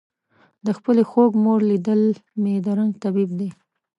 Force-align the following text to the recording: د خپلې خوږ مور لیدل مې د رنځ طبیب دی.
د 0.65 0.67
خپلې 0.77 1.03
خوږ 1.09 1.31
مور 1.43 1.59
لیدل 1.69 2.01
مې 2.41 2.55
د 2.65 2.67
رنځ 2.77 2.93
طبیب 3.03 3.29
دی. 3.39 3.49